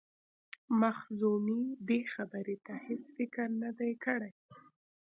[0.81, 4.33] مخزومي دې خبرې ته هیڅ فکر نه دی کړی.